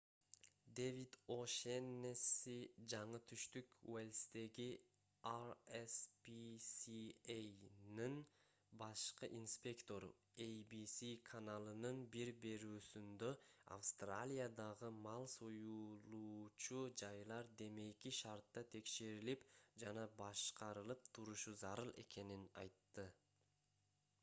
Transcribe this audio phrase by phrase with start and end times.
[0.77, 2.53] дэвид о’шеннесси
[2.93, 4.65] жаңы түштүк уэльстеги
[5.31, 8.15] rspca'нын
[8.83, 10.09] башкы инспектору
[10.47, 10.97] abc
[11.29, 13.31] каналынын бир берүүсүндө
[13.77, 19.47] австралиядагы мал союлуучу жайлар демейки шартта текшерилип
[19.85, 23.09] жана башкарылып турушу зарыл экенин айтты